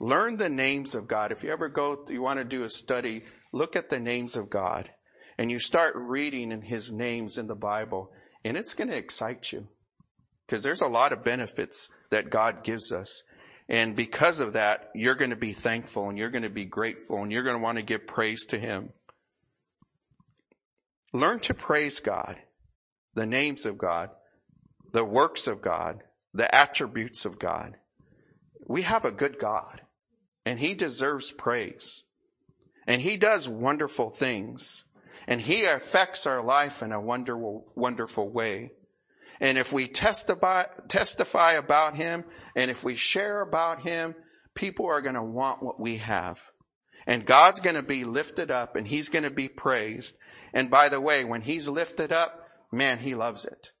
[0.00, 1.30] Learn the names of God.
[1.30, 4.48] If you ever go, you want to do a study, look at the names of
[4.48, 4.90] God
[5.36, 8.10] and you start reading in his names in the Bible
[8.42, 9.68] and it's going to excite you
[10.46, 13.24] because there's a lot of benefits that God gives us.
[13.68, 17.22] And because of that, you're going to be thankful and you're going to be grateful
[17.22, 18.90] and you're going to want to give praise to him.
[21.12, 22.36] Learn to praise God,
[23.14, 24.10] the names of God,
[24.92, 27.76] the works of God, the attributes of God.
[28.66, 29.82] We have a good God
[30.44, 32.04] and he deserves praise
[32.86, 34.84] and he does wonderful things
[35.26, 38.72] and he affects our life in a wonderful, wonderful way.
[39.40, 42.24] And if we testify, testify about him
[42.56, 44.14] and if we share about him,
[44.54, 46.50] people are going to want what we have.
[47.06, 50.18] And God's going to be lifted up and he's going to be praised.
[50.52, 53.72] And by the way, when he's lifted up, man, he loves it.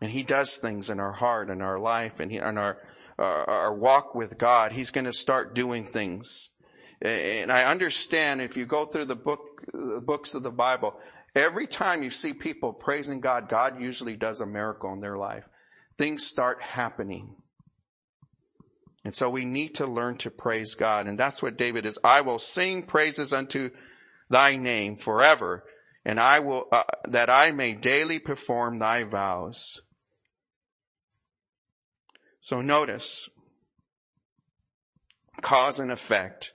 [0.00, 2.78] And he does things in our heart and our life and in our,
[3.18, 4.72] uh, our walk with God.
[4.72, 6.50] He's going to start doing things.
[7.02, 9.40] And I understand if you go through the book,
[9.72, 10.98] the books of the Bible,
[11.34, 15.44] Every time you see people praising God, God usually does a miracle in their life.
[15.98, 17.34] Things start happening.
[19.04, 21.06] And so we need to learn to praise God.
[21.06, 21.98] And that's what David is.
[22.04, 23.70] I will sing praises unto
[24.30, 25.64] thy name forever
[26.06, 29.80] and I will, uh, that I may daily perform thy vows.
[32.44, 33.30] So notice
[35.40, 36.52] cause and effect.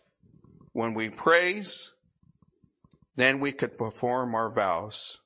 [0.71, 1.93] When we praise,
[3.15, 5.19] then we could perform our vows.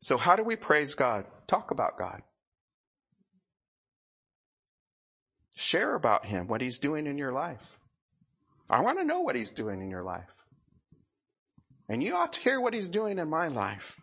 [0.00, 1.26] So how do we praise God?
[1.46, 2.22] Talk about God.
[5.56, 7.78] Share about Him, what He's doing in your life.
[8.70, 10.34] I want to know what He's doing in your life.
[11.86, 14.00] And you ought to hear what He's doing in my life.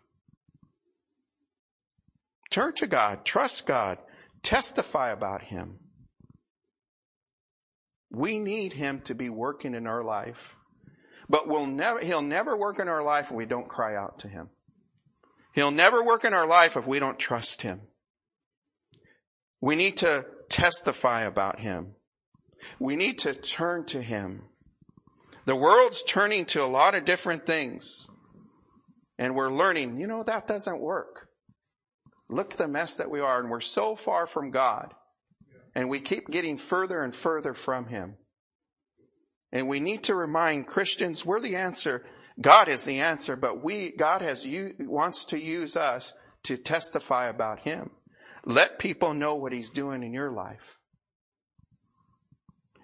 [2.52, 3.98] Turn to God, trust God,
[4.44, 5.80] testify about Him.
[8.12, 10.56] We need Him to be working in our life.
[11.32, 14.28] But we'll never, he'll never work in our life if we don't cry out to
[14.28, 14.50] him.
[15.54, 17.80] He'll never work in our life if we don't trust him.
[19.62, 21.96] We need to testify about him.
[22.80, 24.44] We need to turn to him.
[25.46, 28.08] The world's turning to a lot of different things.
[29.18, 31.30] And we're learning, you know, that doesn't work.
[32.32, 34.94] Look at the mess that we are and we're so far from God.
[35.76, 38.16] And we keep getting further and further from him.
[39.52, 42.06] And we need to remind Christians we're the answer.
[42.40, 44.48] God is the answer, but we, God has,
[44.80, 46.14] wants to use us
[46.44, 47.92] to testify about Him.
[48.46, 50.78] Let people know what He's doing in your life.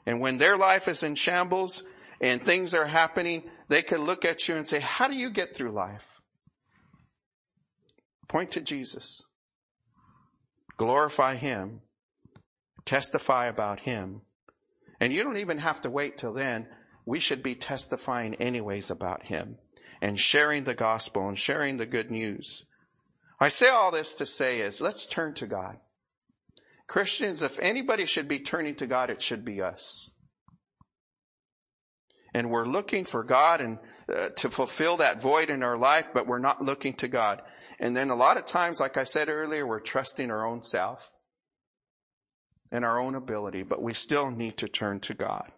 [0.05, 1.83] And when their life is in shambles
[2.21, 5.55] and things are happening, they can look at you and say, how do you get
[5.55, 6.21] through life?
[8.27, 9.23] Point to Jesus.
[10.77, 11.81] Glorify Him.
[12.85, 14.21] Testify about Him.
[14.99, 16.67] And you don't even have to wait till then.
[17.05, 19.57] We should be testifying anyways about him
[20.01, 22.65] and sharing the gospel and sharing the good news.
[23.39, 25.77] I say all this to say is let's turn to God.
[26.87, 30.11] Christians, if anybody should be turning to God, it should be us.
[32.33, 33.79] And we're looking for God and
[34.13, 37.41] uh, to fulfill that void in our life, but we're not looking to God.
[37.79, 41.11] And then a lot of times, like I said earlier, we're trusting our own self
[42.71, 45.51] and our own ability, but we still need to turn to God.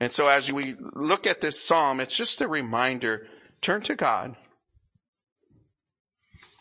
[0.00, 3.26] And so as we look at this psalm, it's just a reminder,
[3.60, 4.36] turn to God.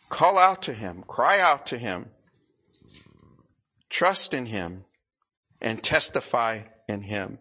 [0.10, 1.04] Call out to Him.
[1.08, 2.10] Cry out to Him.
[3.90, 4.86] Trust in Him.
[5.62, 7.40] and testify in him.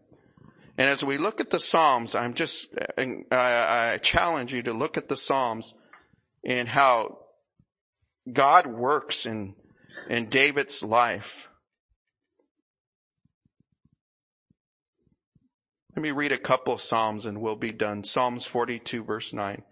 [0.77, 4.97] And as we look at the Psalms, I'm just, uh, I challenge you to look
[4.97, 5.75] at the Psalms
[6.45, 7.19] and how
[8.31, 9.55] God works in,
[10.09, 11.49] in David's life.
[15.97, 18.05] Let me read a couple of Psalms and we'll be done.
[18.05, 19.63] Psalms 42 verse 9.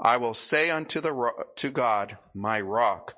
[0.00, 3.14] I will say unto the, to God, my rock,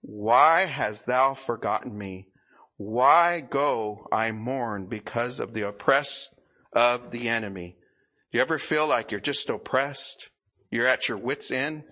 [0.00, 2.28] why hast thou forgotten me?
[2.76, 6.34] Why go I mourn because of the oppressed
[6.72, 7.76] of the enemy?
[8.32, 10.28] Do you ever feel like you're just oppressed?
[10.70, 11.84] You're at your wit's end?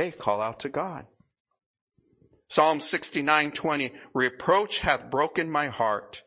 [0.00, 1.04] Hey, call out to God.
[2.48, 6.22] Psalm 69:20 reproach hath broken my heart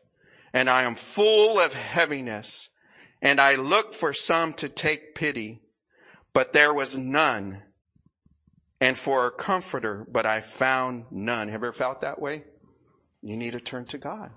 [0.52, 2.70] and I am full of heaviness
[3.20, 5.60] and I looked for some to take pity,
[6.32, 7.64] but there was none
[8.80, 11.48] and for a comforter, but I found none.
[11.48, 12.44] Have you ever felt that way?
[13.22, 14.30] You need to turn to God.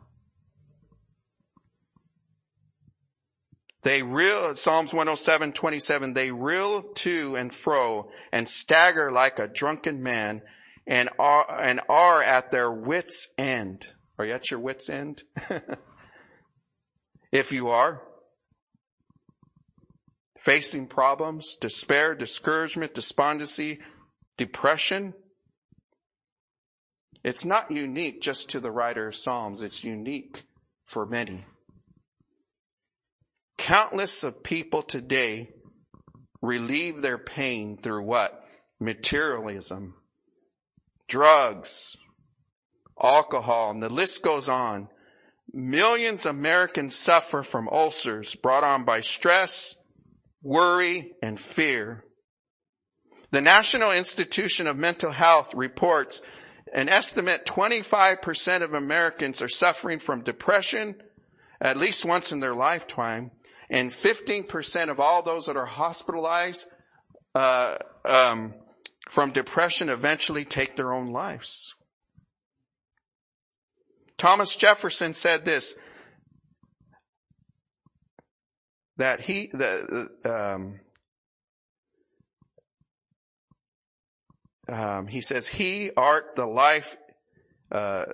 [3.88, 10.04] They reel, Psalms 107, 27, they reel to and fro and stagger like a drunken
[10.04, 10.42] man
[10.86, 13.88] and are, and are at their wits end.
[14.20, 15.24] Are you at your wits end?
[17.32, 18.02] if you are,
[20.38, 23.80] facing problems, despair, discouragement, despondency,
[24.36, 25.14] depression,
[27.24, 29.62] it's not unique just to the writer of Psalms.
[29.62, 30.44] It's unique
[30.84, 31.46] for many.
[33.58, 35.50] Countless of people today
[36.42, 38.44] relieve their pain through what?
[38.80, 39.96] Materialism,
[41.08, 41.98] drugs,
[43.02, 44.88] alcohol, and the list goes on.
[45.52, 49.76] Millions of Americans suffer from ulcers brought on by stress,
[50.44, 52.04] worry, and fear.
[53.32, 56.22] The National Institution of Mental Health reports
[56.74, 60.96] an estimate 25% of Americans are suffering from depression
[61.60, 63.32] at least once in their lifetime,
[63.70, 66.68] and 15% of all those that are hospitalized
[67.36, 68.54] uh, um,
[69.10, 71.76] from depression eventually take their own lives.
[74.18, 75.76] Thomas Jefferson said this,
[78.98, 80.80] that he, the, um,
[84.68, 86.98] um, he says, he art the life,
[87.72, 88.06] uh,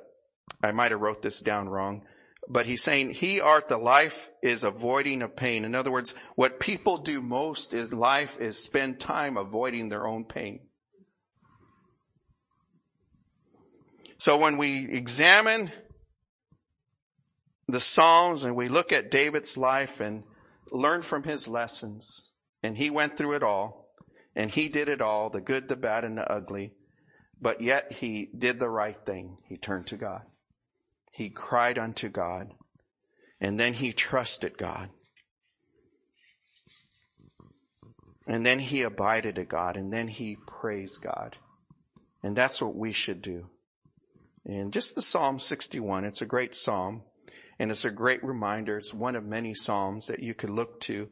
[0.62, 2.04] I might have wrote this down wrong,
[2.48, 5.66] but he's saying he art the life is avoiding of pain.
[5.66, 10.26] In other words, what people do most is life is spend time avoiding their own
[10.26, 10.60] pain.
[14.18, 15.72] So when we examine
[17.68, 20.24] the Psalms and we look at David's life and
[20.72, 23.90] learn from his lessons, and he went through it all,
[24.36, 26.74] and he did it all, the good, the bad, and the ugly.
[27.42, 29.38] But yet he did the right thing.
[29.48, 30.24] He turned to God.
[31.14, 32.54] He cried unto God.
[33.40, 34.90] And then he trusted God.
[38.26, 39.78] And then he abided to God.
[39.78, 41.38] And then he praised God.
[42.24, 43.50] And that's what we should do.
[44.44, 47.04] And just the Psalm 61, it's a great psalm.
[47.60, 48.80] And it's a great reminder.
[48.80, 51.10] It's one of many psalms that you could look to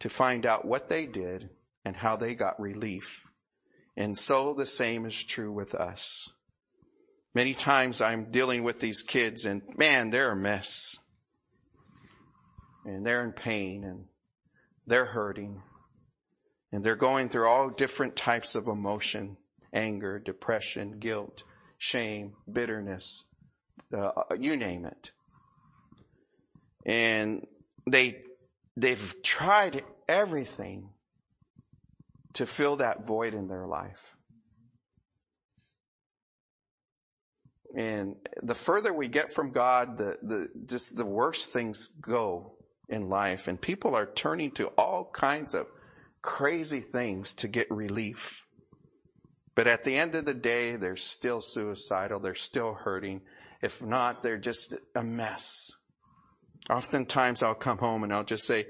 [0.00, 1.50] to find out what they did
[1.84, 3.30] and how they got relief.
[3.96, 6.28] And so the same is true with us.
[7.36, 10.96] Many times I'm dealing with these kids and man, they're a mess.
[12.86, 14.06] And they're in pain and
[14.86, 15.60] they're hurting.
[16.72, 19.36] And they're going through all different types of emotion,
[19.70, 21.42] anger, depression, guilt,
[21.76, 23.26] shame, bitterness,
[23.94, 25.12] uh, you name it.
[26.86, 27.46] And
[27.86, 28.20] they,
[28.78, 30.88] they've tried everything
[32.32, 34.16] to fill that void in their life.
[37.76, 42.54] And the further we get from God, the, the, just the worse things go
[42.88, 43.48] in life.
[43.48, 45.66] And people are turning to all kinds of
[46.22, 48.46] crazy things to get relief.
[49.54, 52.18] But at the end of the day, they're still suicidal.
[52.18, 53.20] They're still hurting.
[53.60, 55.70] If not, they're just a mess.
[56.70, 58.66] Oftentimes I'll come home and I'll just say,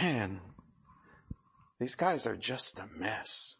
[0.00, 0.40] man,
[1.80, 3.56] these guys are just a mess.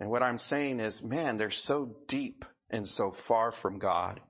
[0.00, 4.20] And what I'm saying is, man, they're so deep and so far from God.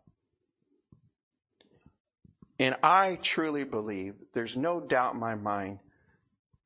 [2.59, 5.79] And I truly believe there's no doubt in my mind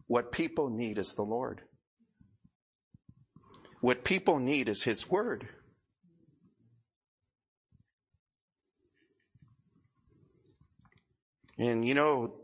[0.06, 1.62] what people need is the Lord.
[3.80, 5.48] What people need is His Word.
[11.58, 12.34] And you know,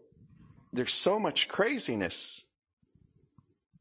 [0.72, 2.46] there's so much craziness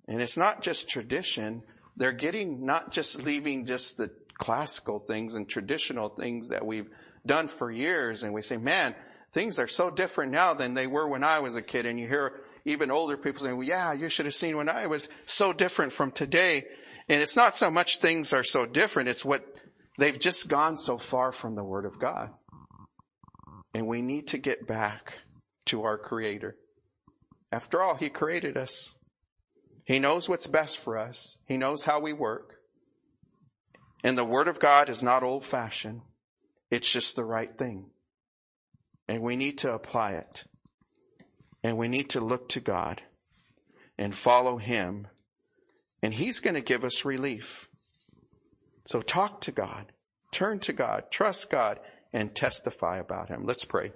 [0.09, 1.61] and it's not just tradition.
[1.95, 4.09] They're getting, not just leaving just the
[4.39, 6.89] classical things and traditional things that we've
[7.25, 8.23] done for years.
[8.23, 8.95] And we say, man,
[9.31, 11.85] things are so different now than they were when I was a kid.
[11.85, 14.87] And you hear even older people saying, well, yeah, you should have seen when I
[14.87, 16.63] was so different from today.
[17.07, 19.09] And it's not so much things are so different.
[19.09, 19.43] It's what
[19.97, 22.31] they've just gone so far from the word of God.
[23.73, 25.13] And we need to get back
[25.65, 26.55] to our creator.
[27.51, 28.95] After all, he created us.
[29.85, 31.37] He knows what's best for us.
[31.45, 32.58] He knows how we work.
[34.03, 36.01] And the word of God is not old fashioned.
[36.71, 37.87] It's just the right thing.
[39.07, 40.45] And we need to apply it.
[41.63, 43.01] And we need to look to God
[43.97, 45.07] and follow Him.
[46.01, 47.67] And He's going to give us relief.
[48.85, 49.91] So talk to God,
[50.31, 51.79] turn to God, trust God,
[52.13, 53.45] and testify about Him.
[53.45, 53.91] Let's pray.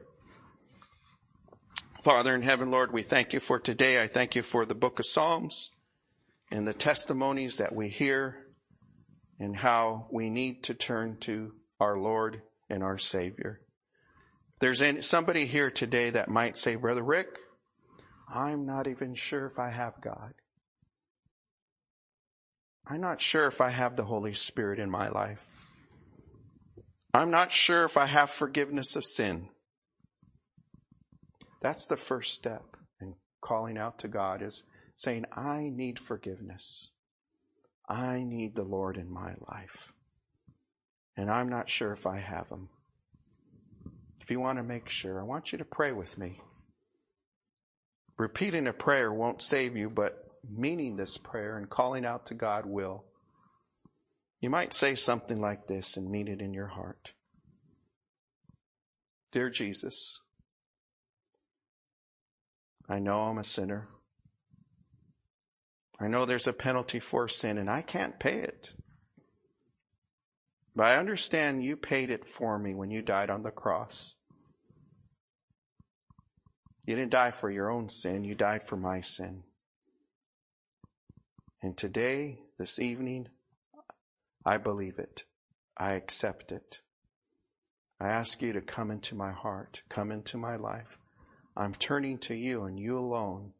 [2.03, 4.03] Father in heaven, Lord, we thank you for today.
[4.03, 5.71] I thank you for the book of Psalms
[6.51, 8.42] and the testimonies that we hear
[9.39, 13.59] and how we need to turn to our Lord and our Savior.
[14.59, 17.27] There's any, somebody here today that might say, Brother Rick,
[18.33, 20.33] I'm not even sure if I have God.
[22.85, 25.47] I'm not sure if I have the Holy Spirit in my life.
[27.13, 29.49] I'm not sure if I have forgiveness of sin.
[31.61, 34.65] That's the first step in calling out to God is
[34.97, 36.91] saying, I need forgiveness.
[37.93, 39.93] I need the Lord in my life.
[41.15, 42.69] And I'm not sure if I have Him.
[44.19, 46.41] If you want to make sure, I want you to pray with me.
[48.17, 52.65] Repeating a prayer won't save you, but meaning this prayer and calling out to God
[52.65, 53.03] will.
[54.41, 57.13] You might say something like this and mean it in your heart.
[59.31, 60.19] Dear Jesus,
[62.89, 63.87] I know I'm a sinner.
[65.99, 68.73] I know there's a penalty for sin and I can't pay it.
[70.75, 74.15] But I understand you paid it for me when you died on the cross.
[76.85, 79.43] You didn't die for your own sin, you died for my sin.
[81.61, 83.29] And today, this evening,
[84.45, 85.23] I believe it.
[85.77, 86.81] I accept it.
[88.01, 90.97] I ask you to come into my heart, come into my life.
[91.55, 93.53] I'm turning to you and you alone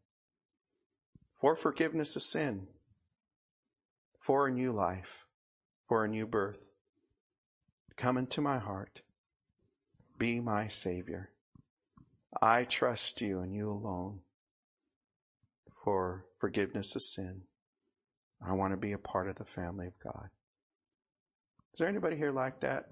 [1.44, 2.68] for forgiveness of sin,
[4.18, 5.26] for a new life,
[5.90, 6.72] for a new birth.
[7.98, 9.02] Come into my heart.
[10.18, 11.32] Be my Savior.
[12.42, 14.22] I trust you and you alone
[15.84, 17.42] for forgiveness of sin.
[18.42, 20.30] I want to be a part of the family of God.
[21.74, 22.86] Is there anybody here like that?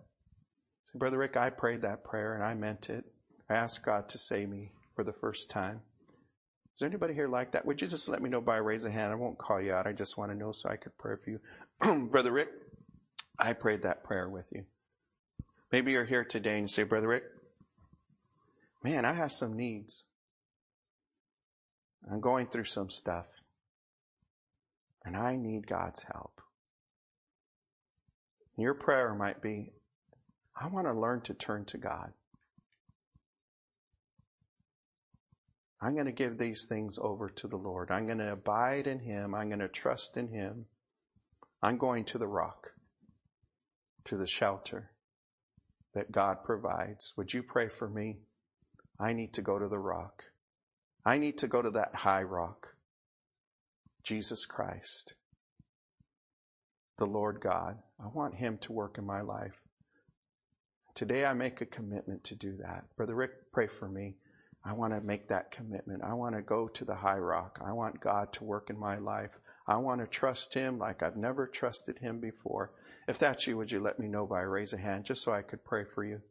[0.87, 3.05] Say, Brother Rick, I prayed that prayer and I meant it.
[3.49, 5.83] I asked God to save me for the first time.
[6.81, 7.63] Is there anybody here like that?
[7.67, 9.11] Would you just let me know by raise a hand?
[9.11, 9.85] I won't call you out.
[9.85, 12.07] I just want to know so I could pray for you.
[12.07, 12.49] Brother Rick,
[13.37, 14.63] I prayed that prayer with you.
[15.71, 17.25] Maybe you're here today and you say, Brother Rick,
[18.83, 20.05] man, I have some needs.
[22.11, 23.27] I'm going through some stuff.
[25.05, 26.41] And I need God's help.
[28.57, 29.71] Your prayer might be,
[30.59, 32.13] I want to learn to turn to God.
[35.81, 37.89] I'm going to give these things over to the Lord.
[37.89, 39.33] I'm going to abide in Him.
[39.33, 40.65] I'm going to trust in Him.
[41.63, 42.71] I'm going to the rock,
[44.05, 44.91] to the shelter
[45.93, 47.13] that God provides.
[47.17, 48.19] Would you pray for me?
[48.99, 50.23] I need to go to the rock.
[51.03, 52.67] I need to go to that high rock.
[54.03, 55.15] Jesus Christ,
[56.97, 57.77] the Lord God.
[57.99, 59.59] I want Him to work in my life.
[60.93, 62.85] Today I make a commitment to do that.
[62.97, 64.15] Brother Rick, pray for me.
[64.63, 66.03] I want to make that commitment.
[66.03, 67.59] I want to go to the high rock.
[67.65, 69.39] I want God to work in my life.
[69.67, 72.71] I want to trust Him like I've never trusted Him before.
[73.07, 75.41] If that's you, would you let me know by raise a hand just so I
[75.41, 76.21] could pray for you?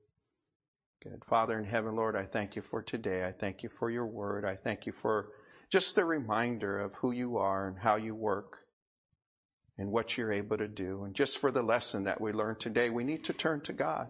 [1.02, 1.24] Good.
[1.28, 3.24] Father in heaven, Lord, I thank you for today.
[3.24, 4.44] I thank you for your word.
[4.44, 5.30] I thank you for
[5.70, 8.58] just the reminder of who you are and how you work
[9.78, 11.04] and what you're able to do.
[11.04, 14.08] And just for the lesson that we learned today, we need to turn to God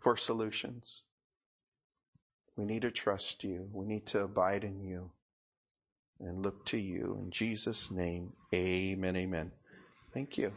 [0.00, 1.04] for solutions.
[2.58, 3.70] We need to trust you.
[3.72, 5.12] We need to abide in you
[6.18, 7.16] and look to you.
[7.22, 9.52] In Jesus' name, amen, amen.
[10.12, 10.52] Thank you.